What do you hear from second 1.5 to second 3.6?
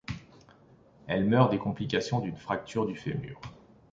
des complications d'une fracture du fémur.